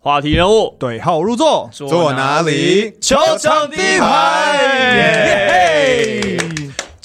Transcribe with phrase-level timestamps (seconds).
[0.00, 2.96] 话题人物对号入座，坐哪里？
[2.98, 5.47] 球场第一排。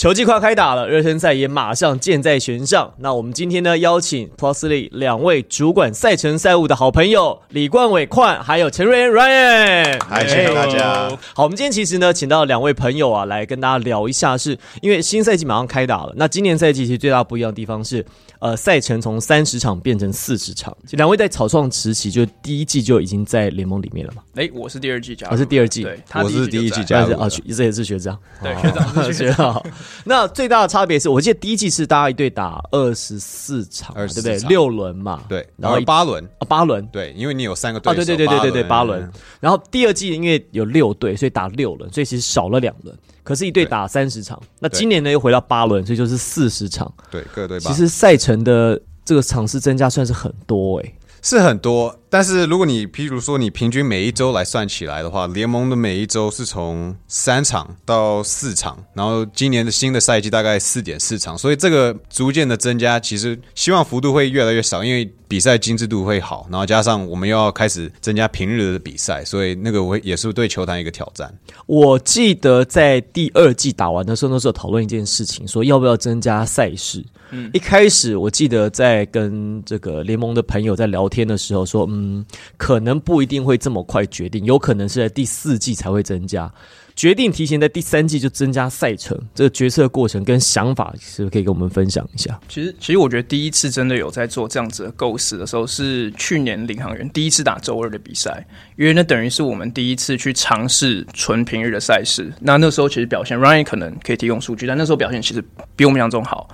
[0.04, 2.94] 球季快开打了，热身赛也马上箭在弦上。
[2.98, 10.04] 那我们今天呢，邀请 Plus 两位主管赛程赛务的好朋友李冠伟、冠，还有陈瑞恩 Ryan。
[10.04, 11.10] 嗨，谢谢大家。
[11.34, 16.12] 好，我们今天其实呢，请到两位朋友啊，来跟大家聊一下是，是因为新赛季马上开打了。
[16.18, 18.05] 那今年赛季其实最大不一样的地方是，
[18.40, 20.76] 呃，赛程从三十场变成四十场。
[20.91, 24.22] 两位在草创时期，就第一季就已经在联盟里面了嘛？
[24.35, 29.66] 哎，我是第二季加入，我是第二季，对，我是第一季加入，啊，这也是学长，对，学长， 学长。
[30.04, 34.38] 那最大的差别是，我记得第一季是大家一队打二十四场，对不对？
[34.50, 39.12] 六轮嘛，对，然后八轮啊，八轮，对，因为你有三个队，对对对对对对，八轮。
[39.40, 42.98] 然后第二季因为有六队，所以打六轮，所以其实少了两轮。
[43.24, 46.91] 可是，一队打三十场，那今年呢又回到八轮，所以就是四十场。
[47.10, 47.57] 对，各队。
[47.60, 50.96] 其实赛程的这个场次增加算是很多诶。
[51.22, 71.36] 是很多，但是如果你譬如说你平均每一周来算起来的话，联盟的每一周是从三场到四场，然后今年的新的赛季大概四点四场，所以这个逐渐的增加，其实希望幅度会越来越少，因为比赛精致度会好，然后加上我们又要开始增加平日的比赛，所以那个我也是对球坛一个挑战。
[71.66, 77.03] 我记得在第二季打完的时候，那时候讨论一件事情，说要不要增加赛事。
[77.31, 82.25] 嗯，一开始我记得在跟这个联盟的朋友在聊天的时候说，嗯，嗯
[82.57, 86.51] 可能不一定会这么快决定，有可能是在第四季才会增加。
[86.95, 92.40] 决定提前在第三季就增加赛程，这个决策过程跟想法，是不是可以跟我们分享一下？
[92.47, 98.45] 其实，其实我觉得第一次真的有在做这样子的构思的时候，是去年领航员第一次打周二的比赛，
[98.78, 102.31] 因为那等于是我们第一次去尝试纯平日的赛事。
[102.40, 105.44] 那那时候其实表现，Ryan 可能可以提供数据，但那时候表现其实
[105.75, 106.47] 比我们想中好。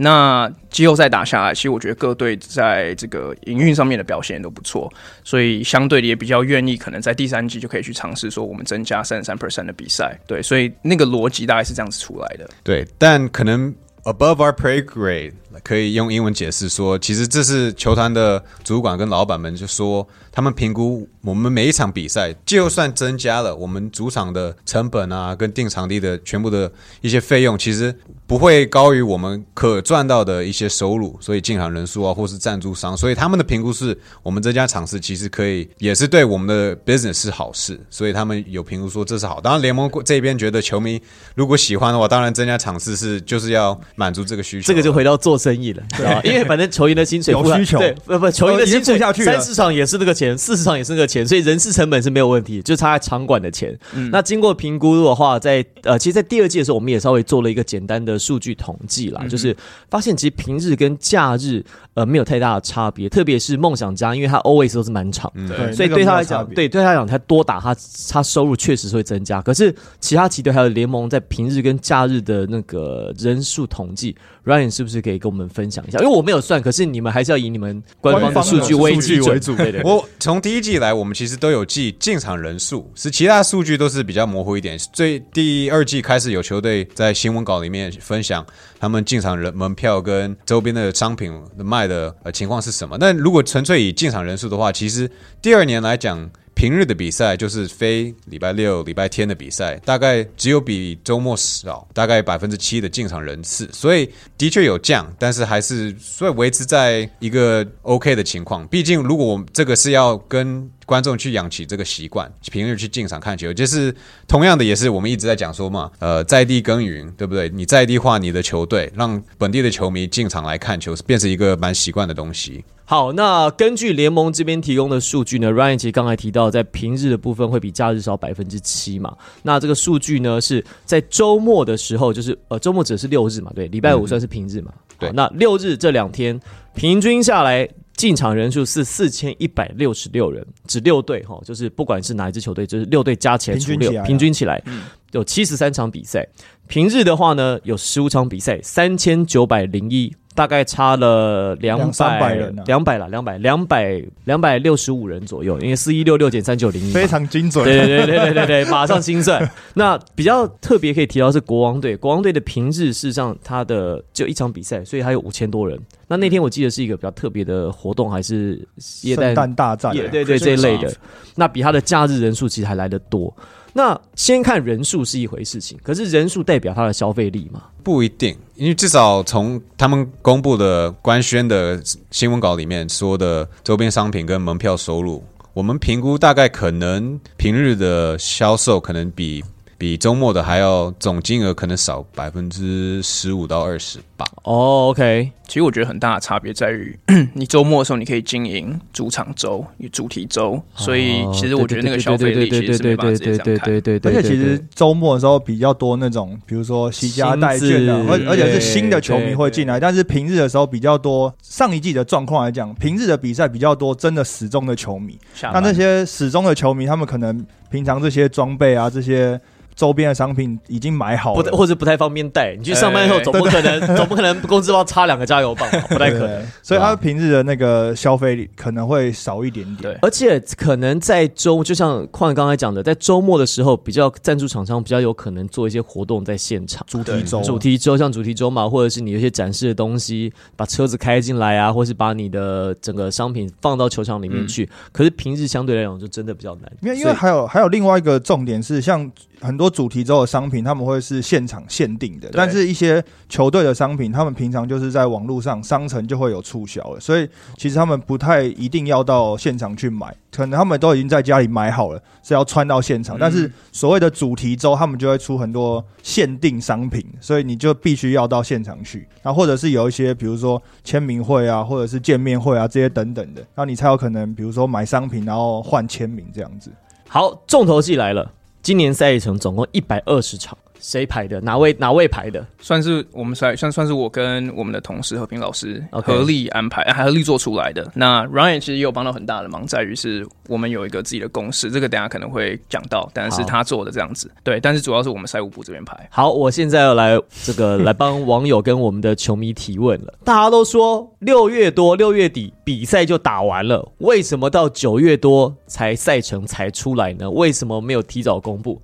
[0.00, 4.88] 那季后赛打下来，其实我觉得各队在这个营运上面的表现都不错，
[5.24, 10.16] 所以相对的也比较愿意，可能在第三季就可以去尝试说我们增加三十三 percent 的比赛。
[10.24, 12.48] 对，所以那个逻辑大概是这样子出来的。
[12.62, 13.74] 对，但可能
[14.04, 15.32] above our pay grade
[15.62, 26.70] 可以用英文解释说，其实这是球团的主管跟老板们就说，他们评估我们每一场比赛，就算增加了我们主场的成本啊，跟定场地的全部的
[27.00, 27.94] 一些费用，其实。
[28.28, 39.40] 不会高于我们可赚到的一些收入，所以进场人数啊，或是赞助商，所以他们的评估是我们这家场次其实可以，也是对我们的 business 是好事，所以他们有评估说这是好。
[39.40, 41.00] 当然联盟这边觉得球迷
[41.34, 44.66] 如果喜欢的话，当然增加场次是就是要满足这个需求。
[44.66, 46.20] 这个就回到做生意了，对吧？
[46.24, 53.78] 因为反正球员的薪水 有需求，对，不不，球员的薪水下去，三十场也是那个钱，四十场也是那个钱，所以人事成本是没有问题，就差在场馆的钱。
[53.94, 59.56] 嗯，那经过评估的话，在呃，其实，在第二季的时候，我们也稍微做了一个简单的数据统计啦，就是
[59.90, 67.76] 发现其实平日跟假日呃没有太大的差别，特别是梦想家，因为他 always 都是满场，对，所以对他来讲，对对他来讲，他多打他
[68.10, 69.40] 他收入确实是会增加。
[69.42, 74.14] 可是其他球队还有联盟在平日跟假日的那个人数统计
[74.48, 75.98] ，Ryan 是不是可以跟我们分享一下？
[75.98, 79.54] 因为我没有算，可是你们还是要以你们官方的数据为基准为主。
[79.54, 84.78] 对对，我从第一季来，我们其实都有记进场人数，是其他数据都是比较模糊一点。
[84.92, 88.44] 最第二季开始有球队在新闻稿里面分享。
[88.80, 92.96] 他们进场人门票跟周边的商品的卖的呃情况是什么？
[93.00, 95.10] 那如果纯粹以进场人数的话，其实
[95.42, 108.66] 第二年来讲，平日的比赛就是非礼拜六、礼拜天的比赛，大概只有比周末少大概百分之七的进场人次，所以的确有降，但是还是所以维持在一个 OK 的情况。
[108.66, 113.94] 毕竟如果我们这个是要跟观众去养起这个习惯，平日去进场看球，就是
[114.26, 117.48] 同样的，也是我们一直在讲说嘛，呃，在地耕耘，对不对？
[117.50, 122.64] 你在地化你的球队，让本地的球迷进场来看球，变成一个蛮习惯的东西。
[122.90, 129.14] 好，那根据联盟这边提供的数据呢，Ryan 其实刚才提到，在平日的部分会比假日少百分之七嘛。
[129.42, 134.72] 那这个数据呢，是在周末的时候，就是呃周末指的是六日嘛，对，礼拜五算是平日嘛。
[134.74, 136.40] 嗯、对，那六日这两天
[136.74, 137.68] 平均下来。
[137.98, 144.62] 进场人数是四千一百六十六人，只六队哈，就是不管是哪一支球队，就是六队加起来除六，平均起来
[145.10, 146.24] 有七十三场比赛。
[146.68, 150.14] 平日的话呢，有十五场比赛，三千九百零一。
[150.38, 157.64] 大概差了两百人，两百了，两百两百两百六十五人左右，因为四一六六减三九零一，非常精准。
[157.64, 159.50] 对对对对对对，马上心算。
[159.74, 165.76] 那比较特别可以提到是国王队，国王队的平日事实上他的就一场比赛，所以他有五千多人。
[166.06, 170.94] 那那天我记得是一个比较特别的活动，还是圣诞大战，对对对这一类的。
[171.34, 173.34] 那比他的假日人数其实还来得多。
[173.78, 177.62] 那先看人数是一回事情，可是人数代表它的消费力吗？
[177.84, 181.80] 不一定，因为至少从他们公布的官宣的
[182.10, 185.22] 新闻稿里面说的周边商品跟门票收入，
[185.54, 189.44] 我们评估大概可能平日的销售可能比。
[189.80, 194.26] 比周末的还要总金额可能少百分之十五到二十吧。
[194.42, 196.94] 哦，OK，其实我觉得很大的差别在于，
[197.32, 203.72] 你周末的时候你可以经营主场周、主题周，所以其实我觉得那个消费力其实是没办法直接这样看。
[204.04, 209.80] 而且其实周末的时候比较多那种，比如说携家带眷的，而而且是新的球迷会进来。
[209.80, 215.18] 但是平日的时候比较多，上一季的状况来讲，平日的比赛比较多，真的死忠的球迷。
[215.42, 219.40] 那那些死忠的球迷，他们可能平常这些装备啊，这些。
[219.78, 222.56] 周边的商品已经买好了，或者不太方便带。
[222.58, 226.44] 你去上班后 总不可能，总不可能工资包插两个加油棒， 不太可能。
[226.64, 229.94] 所以他平日的那个消费可能会少一点点。
[229.94, 236.84] 对，而且可能在周，就像矿刚才讲的，在周末的时候，比较赞助厂商比较有可能做一些活动在现场。
[236.88, 244.64] 主题周，主题周像主题周嘛，或者是你有些展示的东西，把车子开进来啊，或是把你的整个商品放到球场里面去。
[244.64, 249.08] 嗯、可是平日相对来讲就真的比较难，因为因为还有还有另外一个重点是像。
[249.40, 263.16] 很多主题周的商品，他们会是现场限定的，但是一些球队的商品，他们平常就是在网络上商城就会有促销了，所以其实他们不太一定要到现场去买，可能他们都已经在家里买好了，是要穿到现场。
[263.18, 276.70] 但是所谓的主题周，他们就会出很多限定商品，所以你就必须要到现场去，然后或者是有一些比如说签名会啊，或者是见面会啊这些等等的，那你才有可能比如说买商品然后换签名这样子。
[277.08, 278.30] 好，重头戏来了。
[278.68, 280.58] 今年赛程总共一百二十场。
[280.80, 281.40] 谁排的？
[281.40, 282.44] 哪位哪位排的？
[282.60, 287.90] 算是我们算算算是我跟我们的同事和平老师合力安排，还合力做出来的。
[287.94, 294.30] 那 Ryan 其实也有帮到很大的忙，在于是我们有一个自己的公式，这个等下可能会讲到，但是他做的这样子。
[294.42, 296.08] 对，但是主要是我们赛务部这边排。
[296.10, 300.14] 好，我现在要来这个来帮网友跟我们的球迷提问了。
[300.24, 307.30] 大家都说六月多六月底比赛就打完了，为什么到九月多才赛程才出来呢？
[307.30, 308.80] 为什么没有提早公布？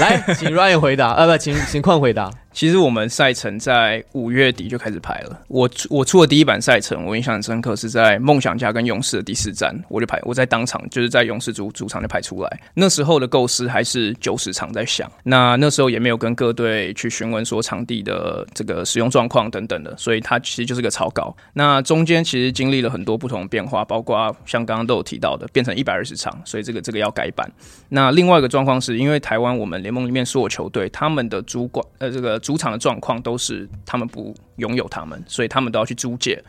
[0.00, 2.30] 来，请 Ryan 回答，呃，不，请请矿回答。
[2.54, 5.40] 其实我们赛程在五月底就开始排了。
[5.48, 12.60] 我我出的第一版赛程，我印象很深刻，是在梦想家跟勇士的第四站，我就排，我在当场就是在勇士主主场就排出来。
[12.72, 21.36] 那时候的构思还是九十场在想，那那时候也没有跟各队去询问说场地的这个使用状况等等的，所以它其实就是个草稿。
[21.54, 27.50] 那中间其实经历了很多不同的变化，包括像刚刚都有提到的，变成一百二十场，所以这个这个要改版。
[27.88, 32.40] 那另外一个状况是因为台湾我们联盟里面所有球队，他们的主管呃这个。
[32.44, 36.40] 主场的状况都是他们不拥有他们，所以他们都要去租借。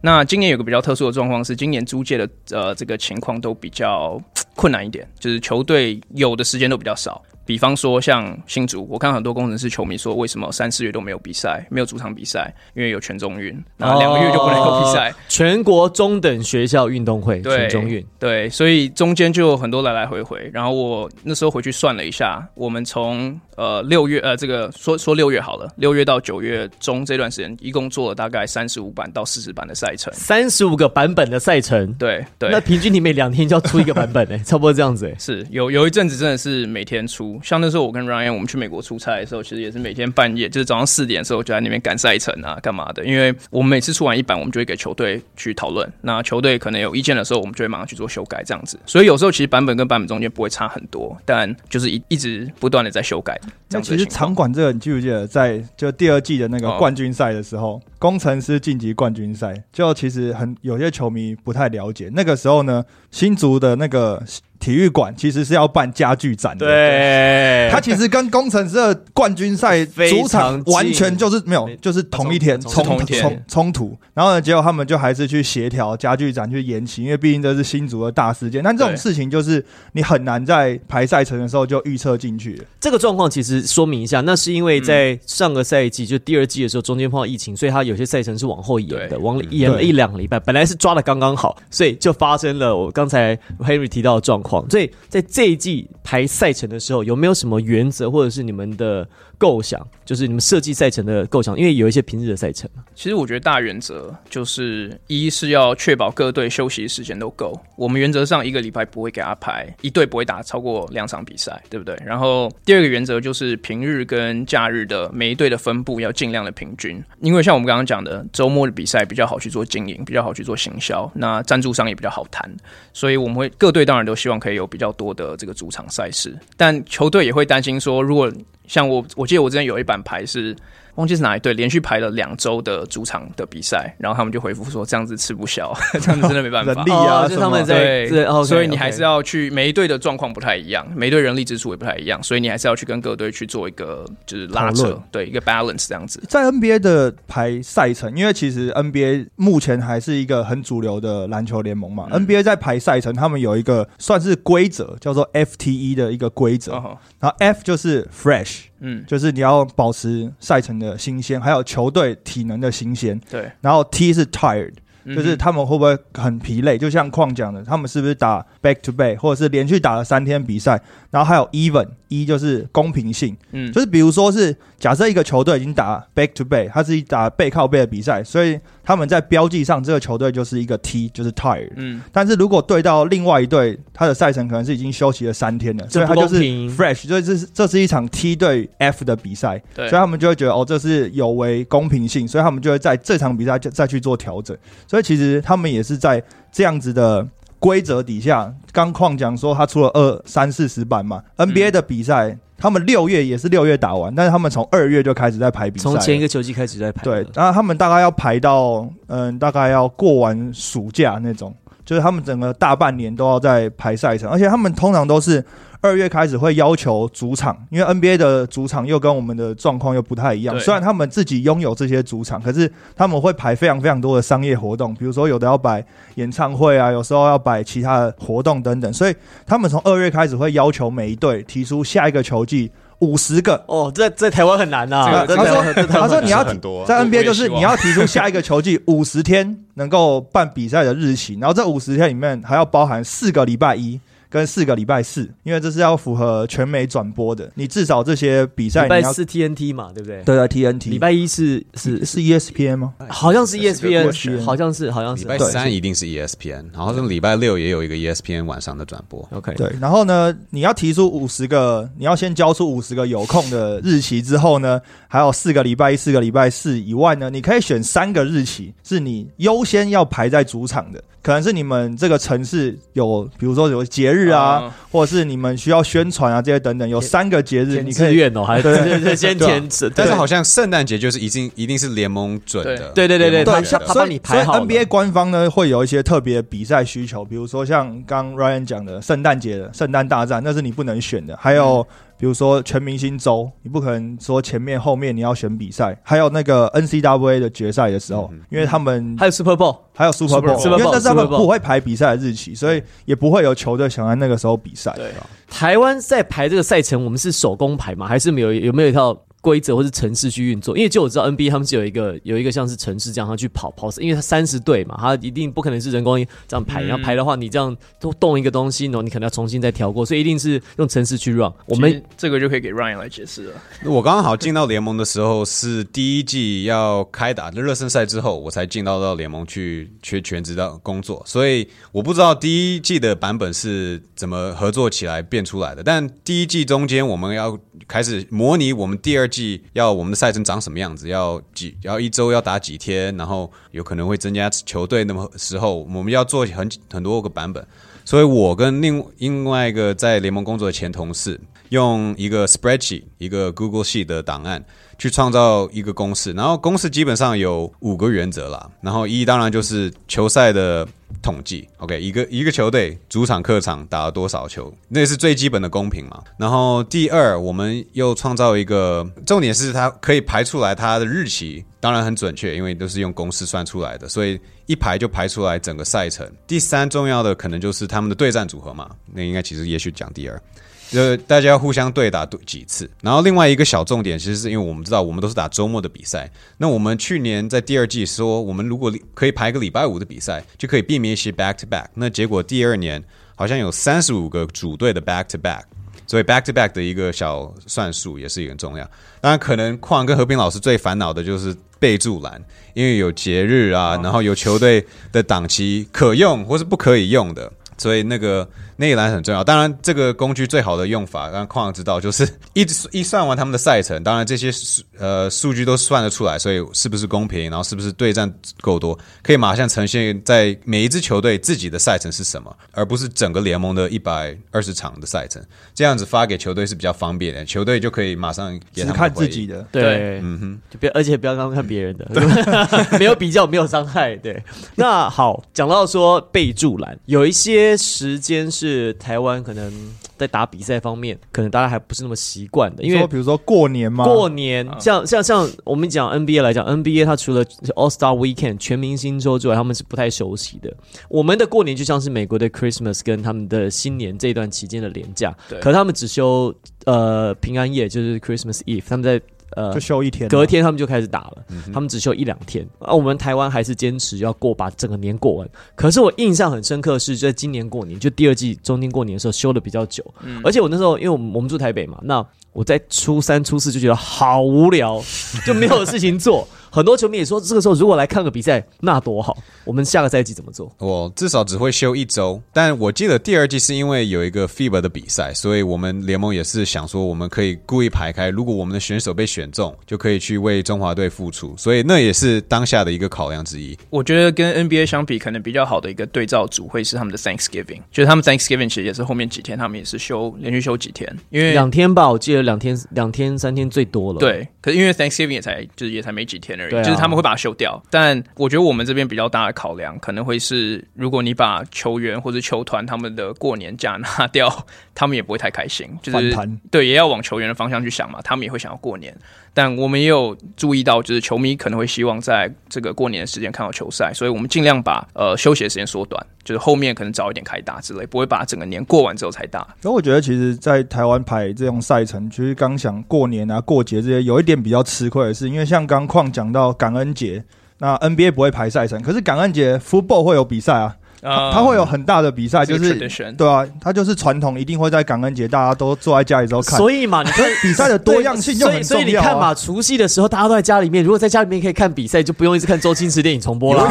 [0.00, 4.20] 那今年有个比较特殊的状况是，今年租借的呃这个情况都比较
[4.54, 7.22] 困难一点，就是球队有的时间都比较少。
[7.46, 12.54] 比方说像新竹，我看很多工程师球迷说，为什么三四月都没有比赛，没有主场比赛？
[12.74, 15.10] 因为有全中运，然后两个月就不能够比赛。
[15.10, 15.14] 哦。
[15.28, 20.50] 全国中等学校运动会，全中运，对，所以中间就有很多来来回回。
[20.54, 37.40] 然后我那时候回去算了一下，我们从呃六月呃这个说说六月好了，六月到九月中这段时间，一共做了大概三十五版到四十版的赛程，三十五个版本的赛程，对对，那平均你每两天就要出一个版本哎， 差不多这样子哎，是有有一阵子真的是每天出。
[37.42, 43.04] 像那时候我跟 Ryan 我们去美国出差的时候，其实也是每天半夜，就是早上四点的时候就在那边赶赛程啊，干嘛的？
[43.04, 45.90] 因为我们每次出完一版，我们就会给球队去讨论。
[46.00, 48.78] 那球队可能有意见的时候，我们就会马上去做修改，这样子。
[48.86, 53.38] 所以有时候其实版本跟版本中间不会差很多，但就是一一直不断的在修改。
[53.68, 53.96] 这样子。
[53.96, 62.10] 其实场馆这个，你记不记得在就第二季的那个冠军赛的时候，哦、工程师晋级冠军赛，就其实很有些球迷不太了解。
[62.12, 64.22] 那个时候呢，新竹的那个。
[64.60, 73.94] 体育馆其实是要办家具展的，对，它其实跟工程师的冠军赛主场完全就是没有，就是同一天冲冲冲突。
[74.14, 78.62] 然后呢，结果他们就还是去协调家具展去延期，因为毕竟这是新竹的大事件。
[78.62, 82.62] 但这种事情就是你很难在排赛程的时候就预测进去。
[82.80, 90.40] 这个状况其实说明一下，那是因为在上个赛季就第二季的时候，中间碰到疫情，所以它有些赛程是往后延的，往延了一两个礼拜。
[90.40, 94.53] 本来是抓的刚刚好，所以就发生了我刚才 Henry 提到的状况。
[94.68, 99.08] 所以在这一季排赛程的时候，有没有什么原则，或者是你们的
[99.38, 101.58] 构想，就是你们设计赛程的构想？
[101.58, 102.82] 因为有一些平日的赛程嘛。
[102.94, 107.58] 其实我觉得大原则就是，一是要确保各队休息时间都够。
[107.76, 111.96] 我们原则上一个礼拜不会给他排一队不会打超过两场比赛，对不对？
[112.04, 122.48] 然后第二个原则就是平日跟假日的每一队的分布要尽量的平均，因为像我们刚刚讲的，周末的比赛比较好去做经营，比较好去做行销，那赞助商也比较好谈，
[122.92, 128.32] 所以我们会各队当然都希望可以有比较多的这个主场赛事，但球队也会担心说，如果
[128.66, 130.54] 像我，我记得我之前有一版牌是。
[130.96, 136.72] 忘记是哪一队连续排了两周的主场的比赛，然后他们就回复说这样子吃不消， 这样子真的没办法。
[136.72, 146.22] 人力啊，哦、就他们在对，哦，所以你还是要去每一队的状况不太一样，每一队人力支出也不太一样，所以你还是要去跟各队去做一个就是拉扯，对一个 balance 这样子。
[146.28, 158.64] 在 NBA 的排赛程，因为其实 NBA 目前还是一个很主流的篮球联盟嘛、嗯、，NBA 在排赛程，他们有一个算是规则，叫做 FTE 的一个规则，哦、然后 F 就是 fresh。
[158.86, 163.18] 嗯，就是你要保持赛程的新鲜，还有球队体能的新鲜。
[163.30, 164.74] 对，然后 T 是 tired，
[165.06, 166.76] 就是他们会不会很疲累？
[166.76, 170.78] 就像矿讲的，他们是不是打 back to back，或者是连续打了三天比赛？
[171.10, 171.88] 然后还有 even。
[172.08, 186.36] 一就是公平性，嗯，就是比如说是假设一个球队已经打 back to back，他是一打背靠背的比赛，所以他们在标记上这个球队就是一个 T，就是 tired，嗯，但是如果对到另外一队，他的赛程可能是已经休息了三天了，所以他就是
[186.70, 196.22] fresh，所以这是这是一场 T 对 F 的比赛，对，所以他们就会觉得哦，这是有违公平性，所以他们就会在这场比赛就再去做调整，所以其实他们也是在
[196.52, 197.26] 这样子的。
[197.60, 207.02] 规则底下，刚矿讲说他出了二三四十版嘛，NBA 的比赛，嗯、他们六月也是六月打完，但是他们从二月就开始在排比赛，从前一个球季开始在排。
[207.02, 215.44] 对，然后他们大概要排到，嗯，大概要过完暑假那种，就是他们整个大半年都要在排赛程，而且他们通常都是。
[215.80, 220.58] 二月开始会要求主场，因为 NBA 的主场又跟我们的状况又不太一样。
[220.58, 228.90] 虽然他们自己拥有这些主场，可是他们会排非常非常多的商业活动，比如说有的要摆演唱会啊，有时候要摆其他的活动等等。
[228.94, 229.14] 所以
[229.44, 233.64] 他们从二月开始会要求每一队提出下一个球季五十个。
[233.66, 235.26] 哦，在在台湾很难呐、啊。
[235.26, 244.00] 他说他说你要在 NBA 就是你要提出下一个球季 五十天能够办比赛的日期，然后这五十天里面还要包含四个礼拜一。
[244.34, 247.48] 跟四个礼拜四，因为这是要符合全美转播的。
[247.54, 250.20] 你至少这些比赛，礼拜四 TNT 嘛，对不对？
[250.24, 250.90] 对啊，TNT。
[250.90, 252.94] 礼拜一是是是 ESPN 吗？
[253.08, 255.22] 好像是 ESPN，好像是好像是。
[255.22, 259.24] 礼拜三一定是 ESPN，然后这礼拜六也有一个 ESPN 晚上的转播。
[259.30, 259.72] OK，对。
[259.80, 271.00] 然后呢，你要提出五十个，你要先交出五十个有空的日期之后呢，还有四个礼拜一、四个礼拜四以外呢，你可以选三个日期是你优先要排在主场的。
[271.22, 279.68] 可能是你们这个城市有，比如说有节日啊，嗯、或者是你们需要宣传啊这些等等，有三个节日，你可以哦，还是 先填。
[279.94, 284.54] 但是好像圣诞节就是一定一定是联盟准的，对对对对，对他帮你排好。
[284.54, 291.86] 所以 NBA 官方呢会有一些特别比赛需求，比如说像刚 Ryan 讲的圣诞节的圣诞大战，那是你不能选的，还有。
[292.16, 304.92] 嗯比如说全明星周，你不可能说前面后面你要选比赛，还有那个 N C W A 的决赛的时候，因为他们还有 Super Bowl，还有 Super Bowl，因为那是他们不会排比赛的日期，所以也不会有球队想在那个时候比赛。
[304.96, 305.10] 对，
[305.50, 308.06] 台湾在排这个赛程，我们是手工排吗？
[308.06, 309.14] 还是没有有没有一套？
[309.44, 316.16] 规则或是程式去运作，因为就我知道 NBA 他们是有一个有一个像是城市这样，他去跑跑，因为他三十队嘛，他一定不可能是人工
[316.48, 321.52] 这样排，然后排的话，你这样都动一个东西，然后你可能要重新再调过，所以一定是用程式去 run。
[321.66, 323.52] 我们这个就可以给 Ryan 来解释了。
[323.84, 335.82] 我刚刚好进到联盟的时候是第一季要开打的热身赛之后，我才进到到联盟去去全职的工作，所以我不知道第一季的版本是怎么合作起来变出来的。
[335.82, 339.28] 但第一季中间我们要开始模拟我们第二。
[339.34, 341.08] 季要我们的赛程长什么样子？
[341.08, 343.16] 要几要一周要打几天？
[343.16, 345.04] 然后有可能会增加球队。
[345.04, 347.66] 那么时候我们要做很很多个版本。
[348.04, 354.62] 所以我跟另另外一个在联盟工作的前同事，用一个 spreadsheet 一个 Google Sheet 的档案
[354.98, 356.32] 去创造一个公式。
[356.32, 358.70] 然后公式基本上有五个原则啦。
[358.80, 360.86] 然后一当然就是球赛的。
[361.22, 366.22] 统计，OK，一个一个球队主场客场打了多少球，那是最基本的公平嘛。
[366.36, 376.30] 然后第二，我们又创造一个重点是它可以排出来它的日期，当然很准确，因为都是用公式算出来的，所以一排就排出来整个赛程。
[376.46, 380.42] 第三重要的可能就是他们的对战组合嘛，那应该其实也许讲第二。
[380.90, 386.30] 就大家互相对打几次，然后另外一个小重点，其实是因为我们知道我们都是打周末的比赛。
[386.58, 391.86] 那我们去年在第二季说，我们如果可以排个礼拜五的比赛，就可以避免一些 back to back。
[391.94, 393.02] 那结果第二年
[393.34, 395.62] 好像有三十五个组队的 back to back，
[396.06, 398.84] 所以 back to back 的一个小算术也是一个很重要。
[399.20, 402.40] 当然，可能矿跟和平老师最烦恼的就是备注栏，
[402.74, 408.48] 因为有节日啊，然后有球队的档期可用或是不可以用的，所以那个。
[408.76, 409.42] 内栏很重要。
[409.44, 425.42] 当然，这个工具最好的用法，让矿知道，就是一一算完他们的赛程，当然这些数呃数据都算得出来，所以是不是公平，然后是不是对战够多，可以马上呈现在每一支球队自己的赛程是什么，而不是整个联盟的一百二十场的赛程。
[425.74, 429.66] 这样子发给球队是比较方便的，球队就可以马上只看自己的。
[429.70, 432.24] 对，嗯哼，就别而且不要看别人的，对
[432.98, 434.16] 没有比较，没有伤害。
[434.16, 434.42] 对，
[434.74, 438.63] 那好，讲到说备注栏，有一些时间是
[438.94, 439.72] 台湾可能
[440.16, 450.74] 在打比赛方面，可能大家还不是那么习惯的，因为比如说过年嘛，过年像像像我们讲 NBA 来讲，NBA 它除了 All Star Weekend 全明星周之外，他们是不太熟悉的。
[451.08, 456.54] 我们的过年就像是美国的 Christmas 跟他们的新年这一段期间的连假，对，可是他们只休
[456.86, 459.20] 呃平安夜，就是 Christmas Eve，他们在。
[459.56, 461.44] 呃，就休一天，隔天他们就开始打了。
[461.48, 465.48] 嗯、他们只休一两天，而、啊、我们台湾还是坚持要过把整个年过完。
[465.74, 470.04] 可是我印象很深刻是，在今年过年，就第二季中间过年的时候休的比较久。
[470.22, 475.02] 嗯、而且我那时候，因为我们我们住台北嘛，那我在初三、初四就觉得好无聊，
[475.46, 476.46] 就没有事情做。
[476.74, 479.38] 很多球迷也说，这个时候如果来看个比赛，那多好。
[479.64, 480.74] 我们下个赛季怎么做？
[480.78, 491.54] 我至少只会休一周，但我记得第二季是因为有一个 FIBA 的比赛，所以我们联盟也是想说，我们可以故意排开，如果我们的选手被选中，就可以去为中华队付出。
[491.56, 493.78] 所以那也是当下的一个考量之一。
[493.88, 504.18] 我觉得跟 NBA 相比，可能比较好的一个对照组会是他们的 Thanksgiving，就是他们 Thanksgiving 其实也是后面几天，他们也是休连续休几天，因为两天吧，我记得两天、两天、三天最多了。
[504.18, 507.34] 对，可是因为 Thanksgiving 也才就是也才没几天而已，啊、就是他们会把。
[507.34, 515.88] 它修掉，但我觉得我们这边比较大的考量可能会是，如果你把球员或者球团他们的过年假拿掉，他们也不会太开心。
[516.00, 516.32] 就是
[516.70, 519.12] 对，也要往球员的方向去想嘛，他们也会想要过年。
[519.56, 529.64] 但我们也有注意到，就是球迷可能会希望在这个过年的时间看到球赛，所以我们尽量把呃休息的时间缩短，就是后面可能早一点开打之类，不会把整个年过完之后才打。
[529.80, 537.44] 所以我觉得，其实，在台湾排这种赛程，其实刚想过年啊、过节这些，有一点比较吃亏的是，因为像刚矿讲到感恩节，
[537.80, 540.96] 那 NBA 不会排赛程，可是感恩节 Football 会有比赛啊。
[541.20, 542.94] 他，他会有很大的比赛，就是
[543.32, 546.78] 对啊，他就是传统，一定会在感恩节大家都坐在家里之后看。
[546.78, 549.00] 所以嘛，你看比赛的多样性就很重要啊。
[549.00, 553.90] 所以，所以你看嘛，除夕的时候大家都在家里面，如果在家里面可以看比赛，就不用一直看周星驰电影重播了。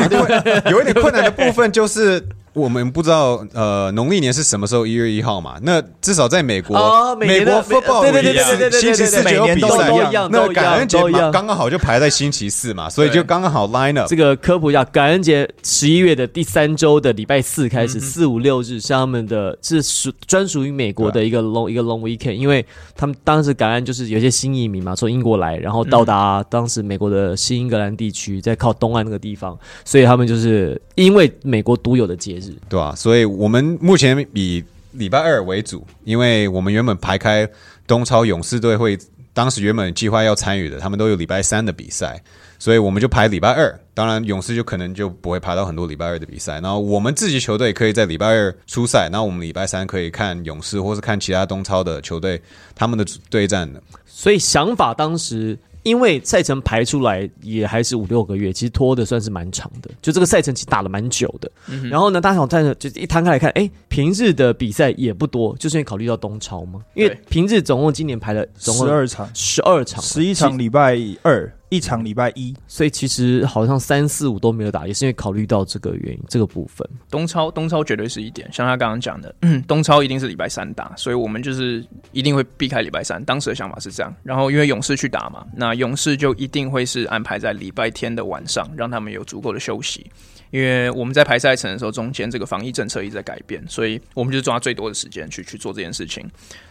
[0.69, 2.23] 有一点困难的部分就是。
[2.53, 4.85] 我们不知道，呃，农历年是什么时候？
[4.85, 5.55] 一月一号嘛？
[5.63, 14.07] 那至少在美国，哦、美，国 football 对对对对对对，星期四就有比赛，样那感恩节嘛，刚刚好就排在星期四嘛，所以就刚刚好 line up。
[14.07, 22.63] 这个科普一下，感恩节十一月的第三周的礼拜四开始，四五六日是他们的，是属专属于美国的一个 long 一个 long weekend，因为
[22.95, 32.93] 他们当时感恩就是有些新移民嘛，从英国来，然后到达当时美国的新英格兰地区，在靠东岸那个地方，所以他们就是因为美国独有的节日，对吧？
[32.95, 33.23] 所以。
[33.25, 37.47] 我们目前以礼拜二为主，因为我们原本排开
[37.88, 38.97] 东超勇士队会，
[39.34, 42.21] 当时原本计划要参与的，他们都有礼拜三的比赛，
[42.60, 43.79] 所以我们就排礼拜二。
[43.93, 46.60] 当然，勇士就可能就不会排到很多礼拜二的比赛。
[46.60, 52.41] 然后我们自己球队可以在礼拜二出赛，然后我们礼拜三可以看勇士，或是看其他东超的球队
[52.75, 53.82] 他们的对战的。
[54.06, 55.58] 所以想法当时。
[55.84, 59.91] 因为赛程排出来也还是五六个月，其实拖的算是蛮长的。
[60.02, 61.52] 就这个赛程其实打了蛮久的。
[61.69, 66.82] 嗯、然后呢，大家想看就一摊开来看，哎，平日的比赛也不多，就是因为考虑到东超嘛。
[66.96, 71.52] 因为平日总共今年排了总共十二场，十二场，十一场礼拜二。
[71.73, 76.88] 一场礼拜一，所以其实好像三四五都没有打，也是因为考虑到这个原因，这个部分。
[77.09, 79.33] 东超，东超绝对是一点，像他刚刚讲的，
[79.67, 83.23] 东超一定是礼拜三打，所以我们就是一定会避开礼拜三。
[83.25, 90.05] 当时的想法是这样，然后因为勇士去打嘛，那勇士就一定会是安排在礼拜天的晚上，让他们有足够的休息。
[90.51, 96.23] 因为我们在排赛程的时候，中间这个防疫政策一直在改变，所以我们就抓最多的时间去去做这件事情。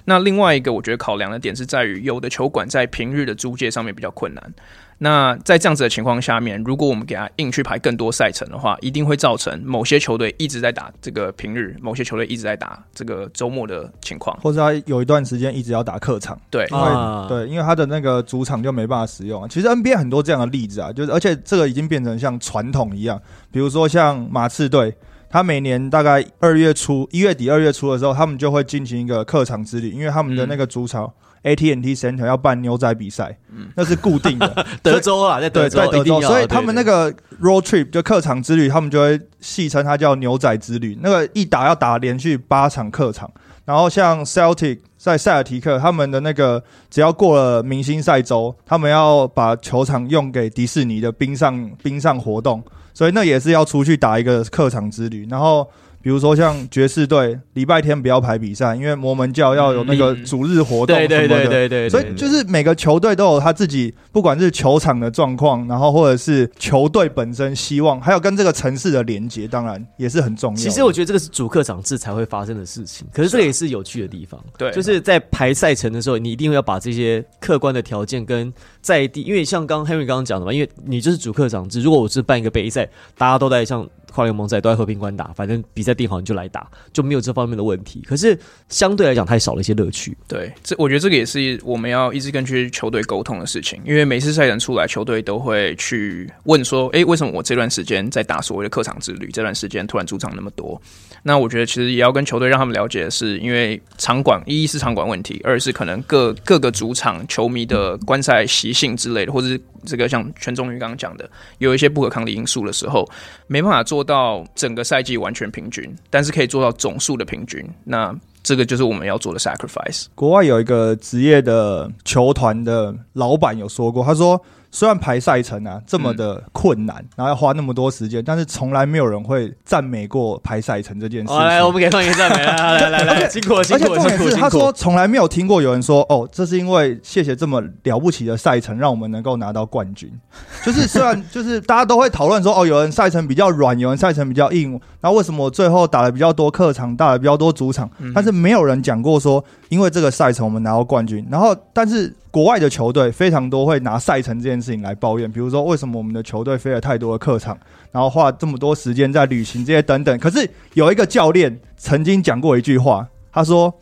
[0.05, 4.55] 那另外一个我觉得考量的点是在于，有的球馆在平日的租借上面比较困难。
[5.03, 16.41] 那在这样子的情况下面，如果我们给他硬去排更多赛程的话，一定会造成某些球队一直在打这个平日，某些球队一直在打这个周末的情况，或者他有一段时间一直要打客场。
[16.49, 19.49] 对，因为、啊、对，因为他的那个主场就没办法使用。
[19.49, 24.95] 其实 NBA 很多这样的例子啊，就是而且这个已经变成像传统一样，比如说像马刺队，
[25.29, 31.07] 他每年大概二月初、一月底、二月初的时候，他们就会进行一个客场之旅，因为他们的那个主场。
[31.07, 31.13] 嗯
[31.45, 40.97] AT&T Center 要办牛仔比赛，嗯，那是固定的， 德州啊，在德在德州，所以他们那个 road trip 就客场之旅，他们就会戏称它叫牛仔之旅。
[41.03, 43.31] 那个一打要打连续八场客场，
[43.65, 52.63] 然后像 Celtic 在塞尔提克，他们的那个只要过了明星赛周，他们要把球场用给迪士尼的冰上冰上活动，
[52.95, 55.69] 所以那也是要出去打一个客场之旅，然后。
[56.03, 61.09] 比如说像爵士队，礼拜天不要排比赛，因为摩门教要有那个主日活动什么的。
[61.09, 61.89] 对对对对对。
[61.89, 70.57] 所以就是每个球队都有他自己，不管是球场的状况，然后或者是球队本身希望，还有跟这个城市的连接，当然也是很重要。
[70.57, 74.43] 其实我觉得这个是主客场制才会发生的事情，可是这个也是有趣的地方。
[74.59, 83.89] 对，就是在排赛程的时候，你一定会要把这些客观的条件跟在地，因为像刚 Henry 刚刚讲的嘛，因为你就是主客场制，如果我是办一个杯赛，大家都在像。
[84.15, 88.05] 跨联盟赛都在和平馆打，反正比赛定好你就来打，就没有这方面的问题。
[88.07, 90.15] 可是相对来讲，太少了一些乐趣。
[90.29, 93.81] 对，这我觉得这个也是我们要一直跟去球队沟通的事情。
[93.87, 99.31] 因为每次赛程出来，球队都会去问说：“哎，为什么我这段时间在打所谓的客场之旅？
[99.33, 100.79] 这段时间突然主场那么多？”
[101.25, 113.09] 那我觉得其实也要跟球队让他们了解的是，因为场馆一是场馆问题，二是可能各各个主场球迷的观赛习性之类的，或者是这个像全中宇刚刚讲的，有一些不可抗力因素的时候，
[113.47, 117.63] 没办法做到整个赛季完全平均，但是可以做到总数的平均。
[117.85, 120.07] 那这个就是我们要做的 sacrifice。
[120.15, 124.43] 国外有一个职业的球团的老板有说过，他说。
[124.75, 131.39] 虽然排赛程啊这么的困难，嗯、然后要花那么多时间，但是从来没有人会赞美过排赛程这件事情。
[131.39, 134.05] 来，我们给放一个赞美， 来来来，辛苦了，辛苦了，辛苦了。
[134.07, 140.11] 而且重点是，他说从来没有听过有人说，哦，这是因为谢谢这么了不起的赛程，让我们能够拿到冠军。
[140.65, 151.29] 就是虽然 就是大家都会讨论说，哦，有人赛程比较软，有人赛程比较硬，然后为什么我最后打了比较多客场，打了比较多主场，嗯、但是没有人讲过说，因为这个赛程我们拿到冠军。
[151.31, 152.15] 然后，但是。
[152.33, 157.57] 国外的球队非常多会拿赛程这件事情来抱怨，比如说为什么我们的球队飞了太多的客场，
[157.93, 160.19] 然后花这么多时间在旅行这些等等。
[160.19, 163.73] 可是有一个教练曾经讲过一句话，他说：“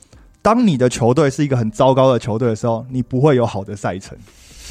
[0.42, 4.18] 当你的球队是一个很糟糕的球队的时候，你不会有好的赛程。”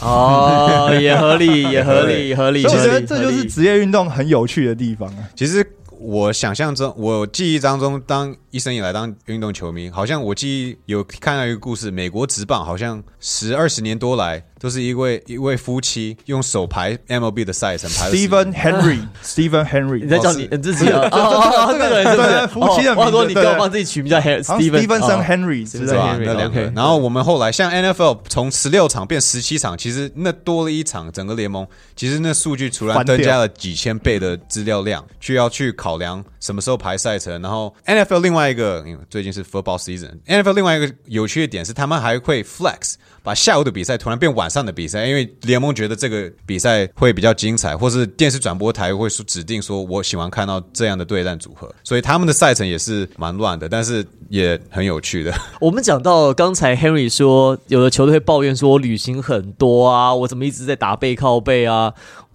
[0.03, 2.61] 哦，也合理，也合理，合理。
[2.63, 5.23] 所以我觉得这就是职业运动很有趣的地方啊。
[5.35, 5.65] 其实
[6.01, 14.45] 我想象中，我记忆当中，当一生以来当运动球迷，好像我记忆有看到一个故事，美国职棒好像十二十年多来。
[14.59, 21.07] 都是一位一位夫妻用手排 MLB 的赛程，排 Stephen Henry，Stephen Henry，你在叫你自己啊？
[21.71, 26.17] 这个人对夫妻的名字，你给我帮自己取名叫 Stephen，Stephenson Henry，是吧？
[26.19, 26.61] 那两个。
[26.75, 37.41] 然后我们后来像 NFL 从十六场变十七场，其实那多了一场，整个联盟其实那数据突然增加了几千倍的资料量，需要去考量什么时候排赛程。
[37.41, 42.95] 然后 NFL 另外一个，因为最近是 Football Season，NFL 另外一个有趣的点是，他们还会 Flex。
[43.21, 55.33] 把下午的比赛突然变晚上的比赛，因为联盟觉得这个比赛会比较精彩，或是电视转播台会说指定说，我喜欢看到这样的对战组合，所以他们的赛程也是蛮乱的，但是也很有趣的。
[55.61, 61.93] 我们讲到刚才 Henry 说，有的球队会抱怨说，我旅行很多啊，我怎么一直在打背靠背啊？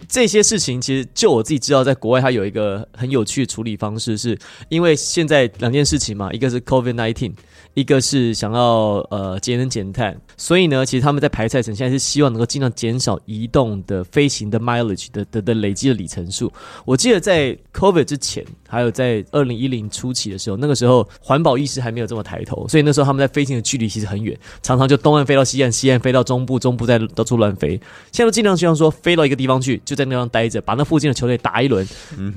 [0.09, 4.37] 这些事情其实就我自己知道，在国外它有一个很有趣的处理方式，是
[4.69, 7.33] 因为现在两件事情嘛，一个是 COVID nineteen。
[7.75, 16.51] 一个是想要呃节能减碳，所以呢，其实他们在排赛程现在是希望能够尽量减少移动的飞行的 mileage 的的的累积的里程数。
[16.85, 27.71] 我记得在 COVID 之前，还有在二零一零初期的时候，那个时候环保意识还没有这么抬头，所以那时候他们在飞行的距离其实很远，常常就东岸飞到西岸，西岸飞到中部，中部再到处乱飞。
[28.13, 31.85] 现在都尽量希望说飞到一个地方去，就在那方待着，把那附近的球队打一轮，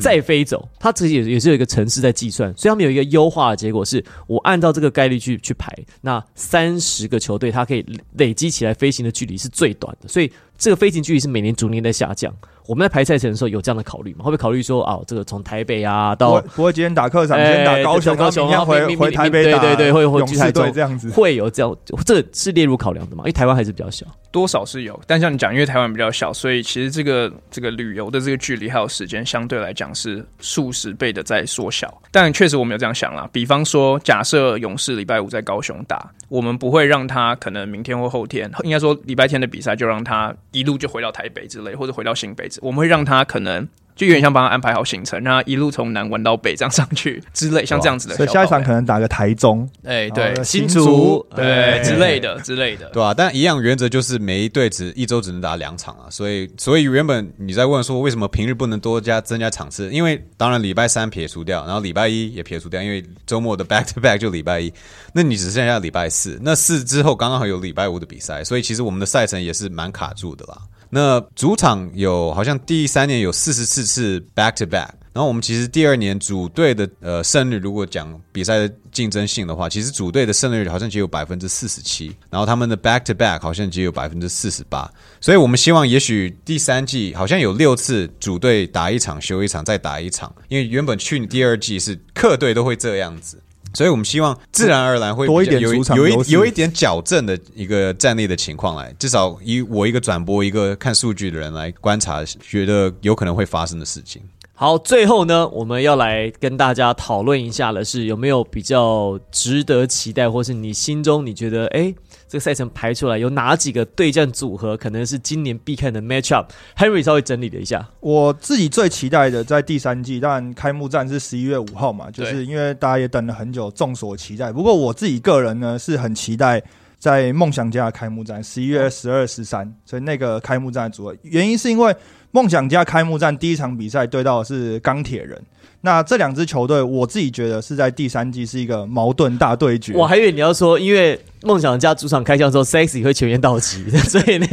[0.01, 0.69] 再飞走。
[0.81, 5.28] 他自己也也是有一个城市在计算，所以他们有一个优化的结果是，我按照这个概率去。
[5.29, 12.35] 去去排，那三十个球队，它可以累积起来飞行的距离是最短的，所以这个飞行距离是每年逐年在下降。
[12.69, 14.19] 我们在排赛程的时候有这样的考虑吗？
[14.19, 23.23] 会不会考虑说，啊，这个从台北啊到不会今天打客场，今天打高雄，高雄要回回台北打，对对对，会会去台中这样子，会有这样，这是列入考量的吗？
[23.23, 32.03] 因为台湾还是比较小，多少是有，但像你讲，因为台湾比较小，所以其实这个这个旅游的这个距离还有时间，相对来讲是数十倍的在缩小。
[32.13, 42.47] 但确实我们有这样想啦，比方说，假设勇士礼拜五在高雄打，我们不会让他可能明天或后天，应该说礼拜天的比赛就让他一路就回到台北之类，或者回到新北。
[42.61, 43.67] 我们会让他可能
[43.97, 48.15] 就有点像帮他安排好行程，让他一路从南玩到北这样上去之类，像这样子的。
[48.15, 56.07] 所以下一场可能打个台中，哎，对，新竹，对之类的之类的， 对啊，但一样原则就是每一队只一周只能打两场啊。
[56.11, 59.91] 所以，所以原本你在问说为什么平日不能多加增加场次？
[59.91, 64.73] 因为当然礼拜三撇除掉，然后礼拜一也撇除掉，因为周末的 back to back 就礼拜一，
[65.13, 70.57] 那你只剩下礼拜四，那四之后刚刚好有礼拜五的比赛，所以其实我们的赛程也是蛮卡住的啦。
[70.91, 84.91] 那主场有好像第三年有四十四次 back to back，然后我们其实第二年组队的呃胜率，如果讲比赛的竞争性的话，其实组队的胜率好像只有百分之四十七，然后他们的 back to back 好像只有百分之四十八。
[85.21, 93.39] 所以我们希望也许第三季好像有六次组队打一场休一场再打一场，因为原本去年第二季是客队都会这样子。
[93.75, 104.23] 所以我们希望自然而然会多一点有主场有一有一点矫正的一个战力的情况来，至少以我一个转播一个看数据的人来观察，觉得有可能会发生的事情。
[104.55, 111.95] 好，最后呢，我们要来跟大家讨论一下的是，有没有比较值得期待，或是你心中你觉得，哎，
[112.29, 124.53] 这个赛程排出来有哪几个对战组合，可能是今年必看的 matchup？Henry 稍微整理了一下，我自己最期待的在第三季，当然开幕战是十一月五号嘛，就是因为大家也等了很久，众所期待。
[124.53, 126.63] 不过我自己个人呢，是很期待
[126.99, 131.97] 在梦想家的开幕战，十一月十二、十三，所以那个开幕战的组合，原因是因为。
[132.31, 135.41] 梦想家开幕战第一场比赛对到的是钢铁人，
[135.81, 139.95] 那这两支球队，我自己觉得是在第三季是一个矛盾大对决。
[139.95, 144.47] 我还以为你要说，因为梦想家主场开枪之后，Sexy 会全员到齐，所以那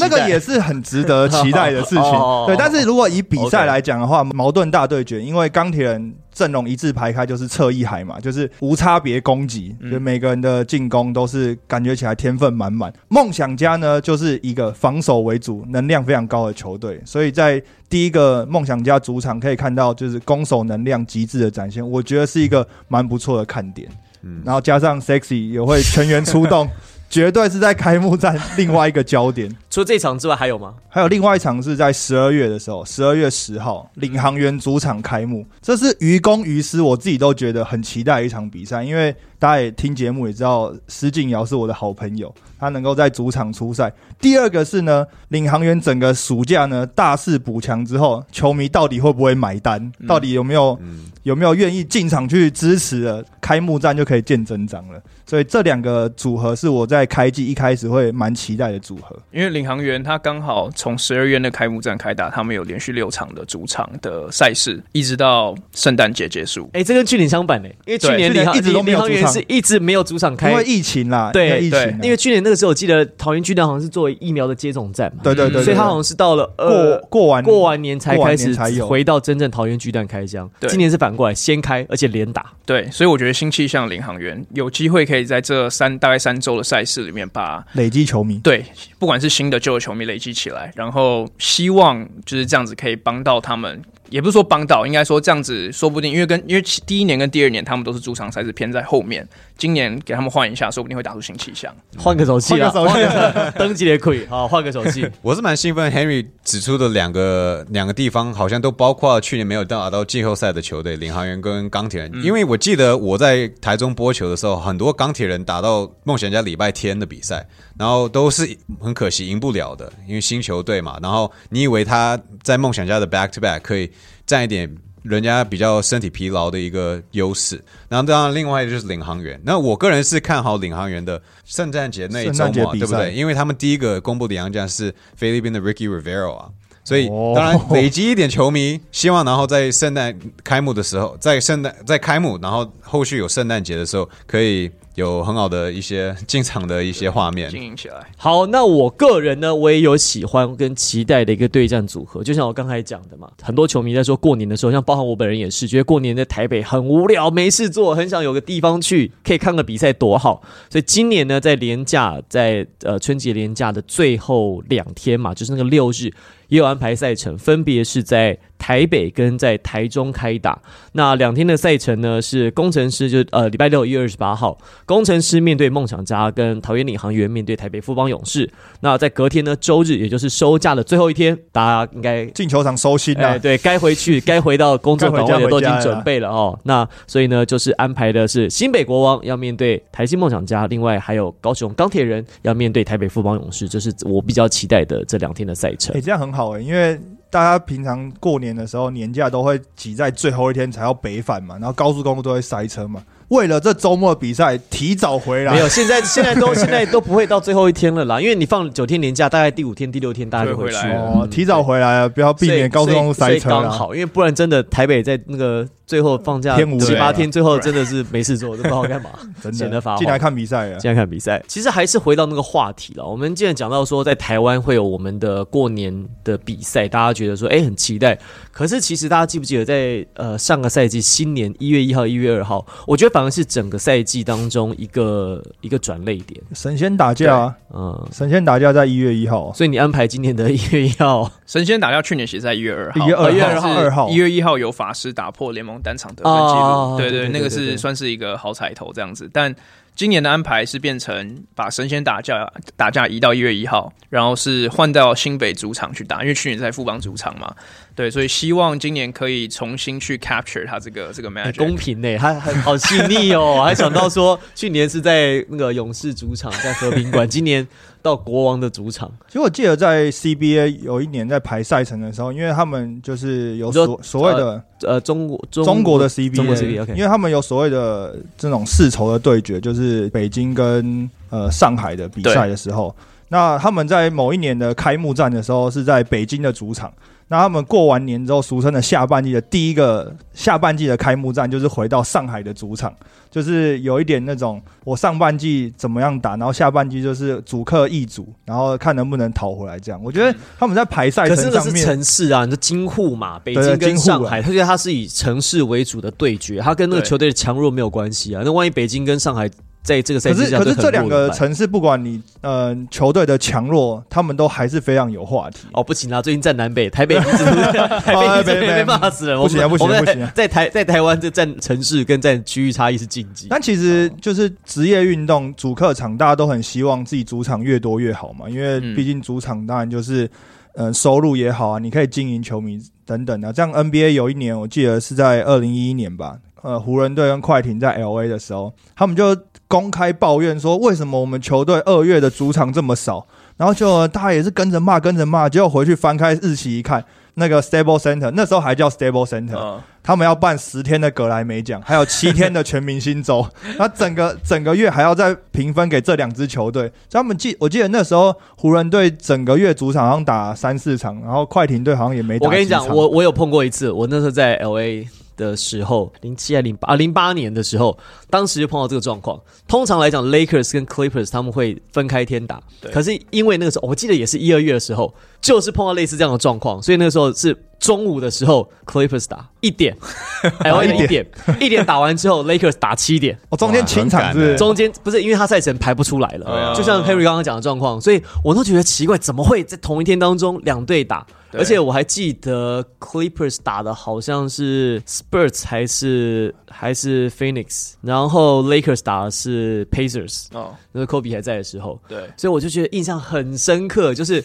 [0.00, 2.12] 那个也是很值得期待的事情。
[2.46, 6.14] 对，但是如果以比赛来讲的话，矛盾大对决，因为钢铁人。
[6.34, 12.90] 阵容一字排开就是侧翼海嘛，就是无差别攻击，就每个人的进攻都是感觉起来天分满满。
[13.08, 23.88] 梦想家呢，就是一个防守为主、能量非常高的球队，所以在第一个梦想家主场可以看到就是攻守能量极致的展现，我觉得是一个蛮不错的看点。
[24.22, 26.68] 嗯，然后加上 Sexy 也会全员出动。
[27.10, 29.54] 绝对是在开幕战另外一个焦点。
[29.72, 30.74] 除了这场之外，还有吗？
[30.86, 35.46] 还有另外一场是在十二月的时候，十二月十号，领航员主场开幕。
[35.62, 43.90] 这是于公于私，我自己都觉得很期待一场比赛，因为大家也听节目也知道，施晋尧是我的好朋友，他能够在主场出赛。
[44.20, 49.90] 第二个是呢，领航员整个暑假呢大肆补强之后，球迷到底会不会买单？
[50.06, 53.24] 到底有没有、嗯、有没有愿意进场去支持的？
[53.40, 55.02] 开幕战就可以见真章了。
[55.26, 66.64] 所以这两个组合是我在开季一开始会蛮期待的组合，因为领航员他刚好从十二月的开幕战开打，他们有连续六场的主场的赛事，一直到圣诞节结束。
[66.72, 71.30] 哎、欸，这跟去年相反呢，因为去年领航一直都没有主场，领航员是一直没有主场开，因为疫情啦。
[71.32, 80.50] 对，疫情啦，因为去年那个时候我记得桃园巨蛋好像是作为疫苗的接种站嘛，对对对，对，所以他好像是到了过过完过完年才开始才回到真正桃园巨蛋开箱。
[80.68, 82.52] 今年是反过来先开，而且连打。
[82.66, 85.92] 对，所以我觉得新气象领航员有机会可以在这三。
[86.02, 88.64] 大概三周的赛事里面，把累积球迷对，
[88.98, 93.80] 不管是新的旧球迷累积起来，然后希望就是这样子可以帮到他们。
[94.12, 105.08] 也不是说帮到，应该说这样子，说不定因为跟因为第一年跟第二年他们都是主场赛事偏在后面，今年给他们换一下，说不定会打出新气象，换个手气啊，换个手气，登记也可以好，换个手气。
[105.22, 112.10] 我是蛮兴奋，Henry 指出的两个两个地方，好像都包括去年没有打到季后赛的球队，领航员跟钢铁人。
[112.12, 117.46] 嗯、因为我记得我在台中播球的时候，很多钢铁人打到梦想家礼拜天的比赛，
[117.78, 118.46] 然后都是
[118.78, 120.98] 很可惜赢不了的，因为新球队嘛。
[121.00, 123.90] 然后你以为他在梦想家的 back to back 可以。
[124.26, 129.40] 占一点人家比较身体疲劳的一个优势，然后当然另外就是领航员。
[129.44, 133.12] 那我个人是看好领航员的圣诞节那一周嘛，对不对？
[133.12, 136.48] 因为他们第一个公布的洋将是菲律宾的 Ricky Rivera 啊，
[136.84, 144.70] 所以当然累积一点球迷，希望然后在圣诞开幕的时候，在圣诞在开幕，然后后续有圣诞节的时候可以。
[144.94, 147.94] 有很好的一些进场的一些画面，经营起来。
[148.16, 160.42] 好，那我个人呢，我也有喜欢跟期待的一个对战组合，就像我刚才讲的嘛，很多球迷在说过年的时候，像包含我本人也是，觉得过年在台北很无聊，没事做，很想有个地方去可以看个比赛多好。
[160.68, 166.12] 所以今年呢，在连假，在呃春节连假的最后两天嘛，就是那个六日。
[166.48, 170.60] 也有安排赛程，分别是在台北跟在台中开打。
[170.92, 178.50] 那两天的赛程呢，是工程师就呃礼拜六一月二十八号，攻城狮面对梦想家，跟桃园领航员面对台北富邦勇士。
[178.80, 183.38] 那在隔天呢，周日也就是收假的最后一天，大家应该进球场收心了，哎。
[183.38, 186.58] 对，该回去， 该回到工作岗位的都已经准备了哦。
[186.64, 195.96] 那所以呢，就是安排的是新北国王要面对台新梦想家，另外还有高雄钢铁人要面对台北富邦勇士，这，就是我比较期待的这两天的赛程。
[195.96, 196.60] 哎，这样很好哎。
[196.60, 196.98] 因为
[197.30, 203.02] 大家平常过年的时候年假都会挤在最后一天才要北返嘛，然后高速公路都会塞车嘛。
[203.32, 205.52] 为了这周末的比赛，提早回来。
[205.54, 211.26] 没有，现在现在都 现在都不会到最后一天了啦，因为你放九天年假，大概第五天、第六天大家就回去哦。
[211.30, 213.48] 提早回来啊，不要避免高速公路塞车。
[213.48, 215.66] 刚好，因为不然真的台北在那个。
[215.92, 219.10] 最后放假天无七八天，最后真的是没事做，都不知道干嘛，
[219.42, 220.78] 真闲得发慌进来看比赛啊！
[220.78, 223.06] 进来看比赛，其实还是回到那个话题了。
[223.06, 225.92] 我们既然讲到说，在台湾会有我们的过年
[226.24, 228.18] 的比赛，大家觉得说，哎，很期待。
[228.50, 236.40] 可是其实大家记不记得在，在呃上个赛季新年一月一号、一月二号，我觉得反而是整个赛季当中一个一个转捩点。
[236.54, 243.68] 神仙打架啊，嗯，神仙打架在一月一号，所以你安排今年的一月一号，神仙打架去年写在一月二号，一月二号。
[243.68, 249.54] 一月二号，一月一号有法师打破联盟单场得分记哦录，对对，那个是算是一个好彩头这样子，但。
[249.94, 257.54] 今年的安排是变成把神仙打架打架移到一月一号，然后是换到新北主场去打，因为去年在富邦主场嘛，
[257.94, 267.66] 对，所以希望今年可以重新去 capture 他这个这个 match，公平呢，还很好细腻哦， 还想到说去年是在那个勇士主场在和平馆，今年
[268.00, 269.12] 到国王的主场。
[269.28, 274.64] 其实我记得在 CBA 有一年在排赛程的时候，因为他们就是有所所谓的呃
[275.00, 279.72] 中国中国的 CBA，中国 CBA，因为他们有所谓的这种世仇的对决，就。
[279.72, 282.94] 是北京跟呃上海的比赛的时候，
[283.30, 286.92] 那他们在某一年的开幕战的时候是在北京的主场。
[287.32, 292.94] 那他们过完年之后，俗称的下半季的第一个下半季的开幕战，就是回到上海的主场，
[293.30, 299.80] 就是有一点那种我上半季怎么样打，然后下半季就是主客易主，然后看能不能讨回来。
[299.80, 308.42] 这样，我觉得他们在排赛程上面，可是那是城市啊，你说京沪嘛，北京跟上海，他觉得他是以城市为主的对决，他跟那个球队的强弱没有关系啊。
[308.44, 309.50] 那万一北京跟上海。
[309.82, 315.66] 在这个赛季，可是可是这两个城市，不管你呃球队的强弱，他们都还是非常有话题。
[315.72, 317.44] 哦，不行啦，最近战南北，台北一直
[318.00, 320.30] 台北一直被骂死人，不行啊不行不行！
[320.34, 323.48] 在台 在台湾这战城市跟战区域差异是禁忌。
[323.50, 330.30] 但其实就是职业运动主客场，大家都很希望自己主场越多越好嘛，因为毕竟主场当然就是
[330.74, 333.52] 呃收入也好啊，你可以经营球迷等等啊。
[333.52, 339.36] 这样 NBA 有一年我记得是在二零一一年吧，呃湖人队跟快艇在 LA 的时候，他们就。
[339.72, 345.48] 公开抱怨说：“为什么我们球队二月的主场这么少？”然后就大家也是跟着骂，跟着骂。
[345.48, 347.02] 结果回去翻开日期一看，
[347.36, 353.46] 那个 Stable Center 那时候还叫 Stable Center，、他们要办十天的格莱美奖，还有七天的全明星周。
[353.78, 356.90] 那整个整个月还要再平分给这两支球队。
[357.10, 362.46] 他们记，我记得那时候湖人队整个月主场好像打三四场，然后快艇队好像也没打。
[362.46, 365.06] 我跟你讲，我我有碰过一次，我那时候在 LA。
[365.34, 369.40] 的时候，零七还零八啊，零八年的时候，当时就碰到这个状况。
[369.66, 372.60] 通常来讲，Lakers 跟 Clippers 他们会分开天打，
[372.92, 379.94] 可是因为那个时候，我记得也是一二月的时候，就是碰到类似这样的状况，所以那个时候是中午的时候，Clippers 打一点，
[380.62, 381.26] LA 一点，
[381.60, 381.84] 一点。
[381.84, 391.26] 打完之后， Lakers 打七点，哦，中间清场是，中间不是因为他赛程排不出来了，就像 Harry 刚刚讲的状况，所以我都觉得奇怪，怎么会在同一天当中两队打？
[391.54, 404.42] 而且我还记得 Clippers 打的好像是 Spurs 还是还是 Phoenix，然后 Lakers 打的是 Pacers，哦，那个 Kobe 还在的时候，对，所以我就觉得印象很深刻，就是。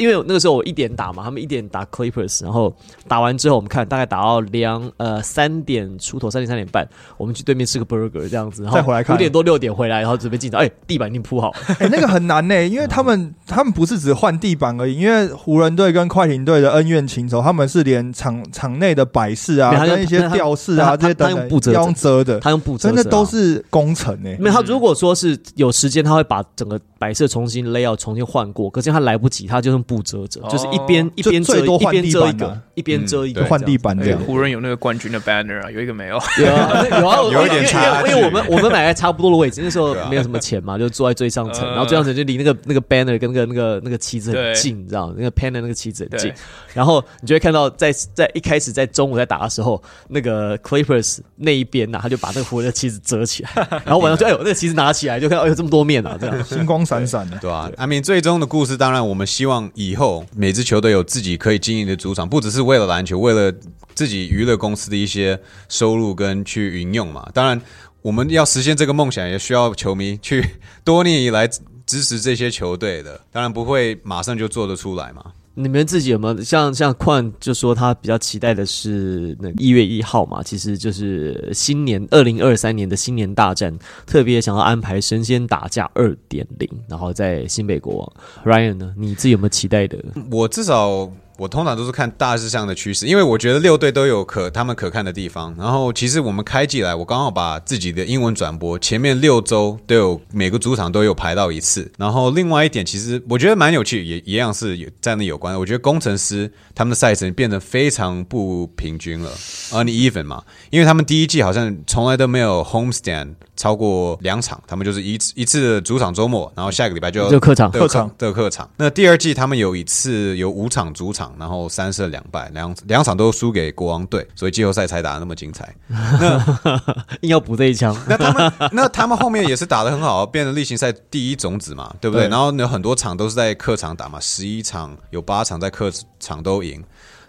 [0.00, 2.74] 因为那个时候我一点打嘛，他们一点打 Clippers，然后
[3.06, 9.14] 打完之后我们看大概打到两呃三点出头，三点三点半，我们去对面吃个 burger 这样子，然后再回来看。
[9.14, 11.50] 五点多六点回来，然后准备进场，哎，地板已经铺好。
[11.50, 24.30] 了， 哎，那个很难呢，因为他们他们不是只换地板而已，因为湖人队跟快艇队的恩怨情仇，他们是连场场内的摆饰啊，跟一些吊饰啊这些等等要用遮的，他用布遮，真的都是工程呢。
[24.38, 29.80] 没有，他如果说是有时间，他会把整个摆设重新 layout 重新换过，可是他来不及，他就用。
[29.90, 34.20] 不遮遮，就是一边一边遮一边遮一个，一边遮一个换地板这样。
[34.20, 36.20] 湖人有那个冠军的 banner 啊，有一个没有？
[36.38, 38.06] 有啊，有啊， 有一点差。
[38.06, 46.32] 因为我们我们买在差不多的位置，那时候没有什么钱嘛，就坐在最上层，然后最上层就离那个那个 banner 跟那个那个那个旗子很近，你知道那个 pan 的那个旗子很近。
[46.74, 53.50] 然后你就会看到，在在一开始在中午在打的时候，那个 Clippers 那一边呐，他就把那个湖人的旗子遮起来，
[53.84, 57.70] 然后晚上就哎呦，那个旗子拿起来就看到哎呦这么多面啊，这样星光闪闪的，对吧？
[57.76, 63.54] 阿明最终的故事，当然我们希望以后每支球队有自己可以经营的主场，不只是为了篮球，为了
[63.94, 67.28] 自己娱乐公司的一些收入跟去运用嘛。
[67.32, 67.60] 当然，
[68.02, 70.44] 我们要实现这个梦想，也需要球迷去
[70.82, 71.46] 多年以来
[71.86, 73.20] 支持这些球队的。
[73.30, 75.24] 当然不会马上就做得出来嘛。
[75.54, 80.42] 你们自己有没有像像矿就说他比较期待的是那一月一号嘛？
[80.42, 88.10] 其实就是新年二零二三年的新年大战，特别想要安排神仙打架二点零，然后在新北国。
[88.44, 88.94] Ryan 呢？
[88.96, 89.98] 你自己有没有期待的？
[90.30, 95.54] 我至少我通常都是看大致上的趋势，因为我觉得六队都有可他们可看的地方。
[95.56, 101.90] 然后其实我们开季来，我刚好把自己的英文转播前面六周都有每个主场都有排到一次。
[101.96, 105.58] 然后另外一点，其实我觉得蛮有趣，也一样是有在那有关。
[105.58, 109.30] 我觉得工程师他们的赛程变得非常不平均了
[109.70, 113.36] ，uneven 嘛，因为他们第一季好像从来都没有 homestand。
[113.56, 118.66] 超过两场，他们就是一次一次的主场周末，然后下个礼拜就要客场客场的客场。
[118.78, 125.74] 那第二季他们有一次有五场主场，然后三胜两败，两两场都输给国王队，所以季后赛才打得那么精彩。
[125.88, 126.38] 那
[127.22, 127.96] 硬要补这一枪。
[128.08, 132.26] 那他们 那他们后面也是打得很好，变成例行赛第一种子嘛，对不对？
[132.26, 136.82] 对，然后有很多场都是在客场打嘛，十一场有八场在客场都赢。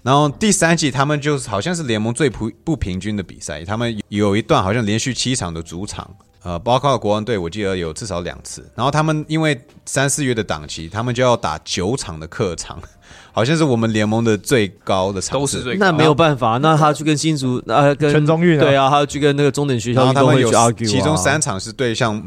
[0.04, 6.10] 然后第三季他们就是好像是联盟最不不平均的比赛，他们有一段好像连续七场的主场，
[6.44, 8.70] 呃，包括国王队，我记得有至少两次。
[8.76, 12.82] 然后他们因为三四月的档期，他们就要打九场的客场，
[13.32, 15.86] 好像是我们联盟的最高的场次，都是最高。
[15.86, 22.22] 那没有办法，那他去跟新竹呃跟全中运对啊，他要去跟那个中等学校，他们有其中三场是对象。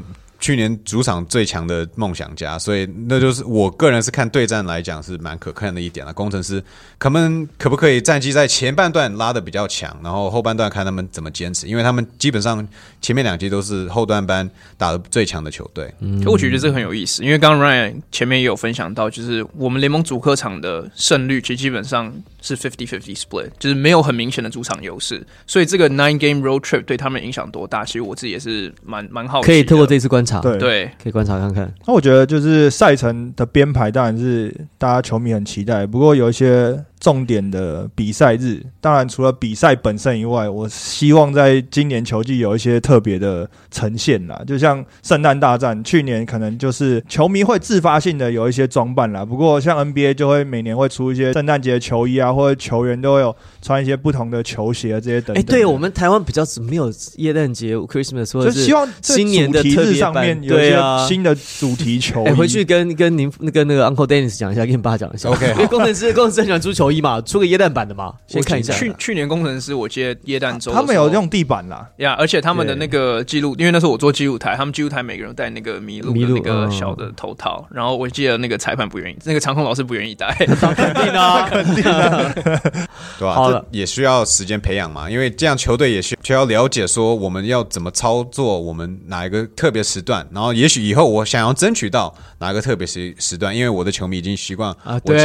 [0.45, 6.13] 去年主场最强的梦想家，所以那就是我个人是看对战来讲是蛮可看的一点了。
[6.13, 6.63] 工程师
[6.99, 12.69] 可们可不可以战绩在前半段拉的比较强，然后后半段看他们怎么坚持，因为他们基本上
[13.01, 15.91] 前面两季都是后段班打的最强的球队。
[16.01, 29.47] 嗯，我觉得这个很有意思，因为刚刚 Ryan 前面也有分享到，就是我们联盟主客场的胜率其实基本上是 fifty fifty split，就是没有很明显的主场优势，所以这个 nine game road trip 对他们影响多大，其实我自己也是蛮蛮好奇。
[29.47, 30.34] 可以透过这次观察。
[30.41, 31.73] 对对，可以观察看看。
[31.87, 35.87] 那我觉得就是赛程的编排，当然是大家球迷很期待。
[35.87, 36.85] 不过有一些。
[37.05, 44.41] 重点的比赛日，当然除了比赛本身以外，我希望在今年球季有一些特别的呈现啦。
[44.47, 49.23] 就像圣诞大战，去年可能就是球迷会自发性的有一些装扮啦。
[49.23, 55.37] 不过像 NBA 就会每年会出一些圣诞节球衣啊，或者球员都会有穿一些不同的球鞋这些等等。
[55.37, 62.29] 哎、欸，对我们台湾比较没有耶诞节 Christmas，或者是希望今年的特别上面有一些新的主题球衣。
[62.29, 65.29] 哎、欸，回去跟跟您跟那个 Uncle Dennis 讲一下，跟你爸讲一下。
[65.29, 68.73] OK， 因为工程师工程师很喜欢出球衣嘛，出个椰蛋版的嘛，先看一下。
[68.75, 82.33] 去去年工程师我接椰蛋周，他们有用地板啦，呀，而且他们的那个记录，因为那时候我做记录台，他们记录台每个人戴那个麋鹿的那个小的头套，然后我记得那个裁判不愿意，那个长控老师不愿意戴， 肯定啊， 肯定啊，
[83.19, 83.49] 对吧？
[83.49, 95.17] 这也需要时间培养嘛，因为这样球队也需需要了解说我们要怎么操作，我们哪一个特别时段，然后也许以后我想要争取到哪一个特别时时段，因为我的球迷已经习惯啊，对，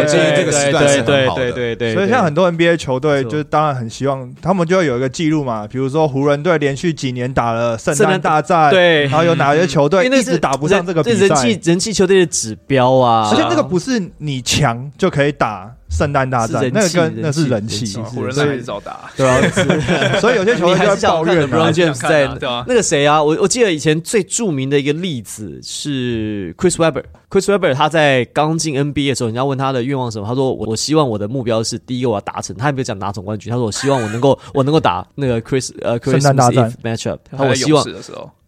[0.00, 1.94] 我今天这个时段是很好的，对对对。
[1.94, 15.72] 所以像很多 NBA 球队，就是当然很希望他们就要有一个记录嘛，比如说湖人队连续几年打了圣诞大战，对，然后有哪些球队一直打不上这个比赛，人气人气球队的指标啊，而且那个不是你强就可以打。
[15.90, 19.40] 圣诞大战，那个跟那是人气，湖人队还是照打，对啊，
[20.20, 22.28] 所以有些球员还是抱怨，LeBron James 在
[22.66, 36.72] 那个谁啊，我我记得以前最著名的一个例子是 Chris Webber，Chris Webber 他在刚进 NBA 的时候，人家问他的愿望什么，他说我我希望我的目标是第一个我要达成，他也没有讲拿总冠军，他说我希望我能够 我能够打那个 Chris 呃 Chris 圣诞大战。
[36.82, 37.84] matchup，他我希望。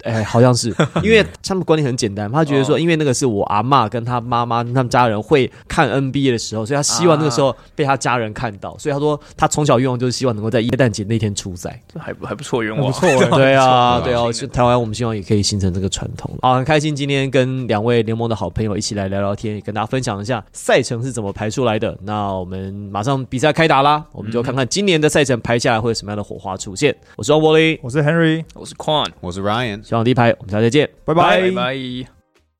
[0.04, 16.30] 哎、欸，好像是， 因为他们观念很简单，他觉得说，因为那个是我阿嬷跟他妈妈他们家人会看 NBA 的时候，所以他希望那个时候被他家人看到，所以他说他从小愿望就是希望能够在耶诞节那天出赛，这还不还不错愿望，不错， 对啊，对啊，是台湾我们希望也可以形成这个传统。
[16.42, 21.96] 好，很开心今天跟两位联盟的好朋友一起来聊聊天，也跟大家分享一下赛程是怎么排出来的。
[22.02, 26.94] 那我们马上比赛开打啦，我们就看看今年的赛程排下来会有什么样的火花出现。
[27.16, 32.19] 我是王柏林，我是 Henry，我是 Quan，我是 Ryan，希望第一排，我们下次再见，拜拜，拜拜。